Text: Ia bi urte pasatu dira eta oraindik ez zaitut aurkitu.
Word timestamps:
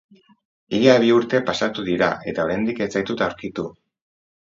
Ia 0.77 0.93
bi 1.03 1.11
urte 1.17 1.41
pasatu 1.49 1.85
dira 1.89 2.07
eta 2.31 2.45
oraindik 2.47 2.81
ez 2.87 2.91
zaitut 2.95 3.23
aurkitu. 3.27 3.67